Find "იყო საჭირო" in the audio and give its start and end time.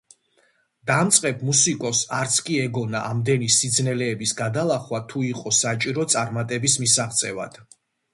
5.29-6.07